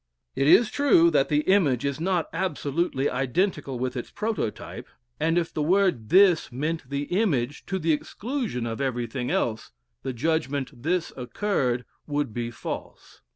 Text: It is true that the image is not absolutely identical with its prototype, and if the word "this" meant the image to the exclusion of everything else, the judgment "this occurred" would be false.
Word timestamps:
It 0.35 0.47
is 0.47 0.71
true 0.71 1.11
that 1.11 1.29
the 1.29 1.41
image 1.41 1.85
is 1.85 1.99
not 1.99 2.27
absolutely 2.33 3.07
identical 3.07 3.77
with 3.77 3.95
its 3.95 4.09
prototype, 4.09 4.87
and 5.19 5.37
if 5.37 5.53
the 5.53 5.61
word 5.61 6.09
"this" 6.09 6.51
meant 6.51 6.89
the 6.89 7.03
image 7.15 7.67
to 7.67 7.77
the 7.77 7.93
exclusion 7.93 8.65
of 8.65 8.81
everything 8.81 9.29
else, 9.29 9.69
the 10.01 10.11
judgment 10.11 10.81
"this 10.81 11.13
occurred" 11.15 11.85
would 12.07 12.33
be 12.33 12.49
false. 12.49 13.21